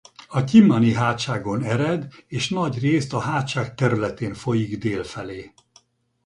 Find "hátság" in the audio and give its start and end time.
3.19-3.75